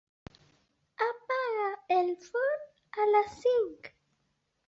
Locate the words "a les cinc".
3.05-3.93